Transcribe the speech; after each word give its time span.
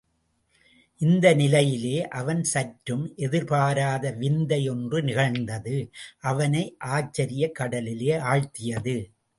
இந்த 0.97 1.33
நிலையிலே 1.33 2.07
அவன் 2.07 2.43
சற்றும் 2.43 3.13
எதிர்பாராத 3.15 4.11
விந்தை 4.11 4.69
ஒன்று 4.69 5.03
நிகழ்ந்து, 5.03 5.89
அவனை 6.19 6.77
ஆச்சரியக் 6.85 7.55
கடலில் 7.55 8.07
ஆழ்த்தியது. 8.07 9.11